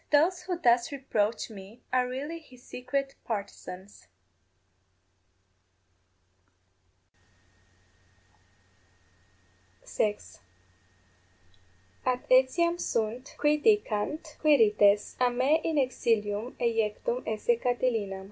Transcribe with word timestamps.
Those 0.09 0.41
who 0.43 0.57
thus 0.57 0.91
reproach 0.91 1.49
me 1.51 1.81
are 1.93 2.07
really 2.07 2.39
his 2.39 2.63
secret 2.63 3.13
partisans._ 3.23 4.07
=6.= 9.85 10.39
At 12.03 12.27
etiam 12.31 12.79
sunt 12.79 13.35
qui 13.37 13.57
dicant, 13.59 14.37
Quirites, 14.39 15.17
a 15.19 15.29
me 15.29 15.61
in 15.63 15.75
exilium 15.75 16.55
eiectum 16.57 17.23
12 17.23 17.27
esse 17.27 17.59
Catilinam. 17.61 18.19